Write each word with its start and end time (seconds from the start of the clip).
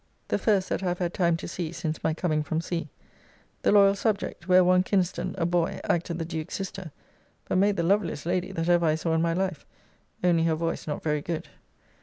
]the 0.29 0.39
first 0.39 0.67
that 0.69 0.81
I 0.81 0.87
have 0.87 0.97
had 0.97 1.13
time 1.13 1.37
to 1.37 1.47
see 1.47 1.71
since 1.71 2.03
my 2.03 2.11
coming 2.11 2.41
from 2.41 2.59
sea, 2.59 2.89
"The 3.61 3.71
Loyall 3.71 3.93
Subject," 3.95 4.47
where 4.47 4.63
one 4.63 4.81
Kinaston, 4.81 5.35
a 5.37 5.45
boy, 5.45 5.79
acted 5.83 6.17
the 6.17 6.25
Duke's 6.25 6.55
sister, 6.55 6.91
but 7.47 7.59
made 7.59 7.75
the 7.77 7.83
loveliest 7.83 8.25
lady 8.25 8.51
that 8.53 8.67
ever 8.67 8.87
I 8.87 8.95
saw 8.95 9.13
in 9.13 9.21
my 9.21 9.33
life, 9.33 9.63
only 10.23 10.45
her 10.45 10.55
voice 10.55 10.87
not 10.87 11.03
very 11.03 11.21
good. 11.21 11.49